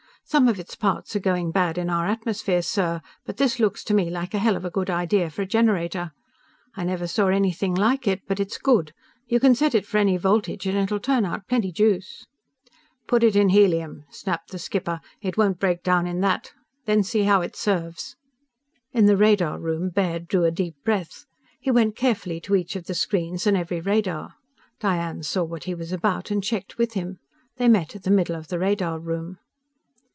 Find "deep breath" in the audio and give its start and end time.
20.51-21.25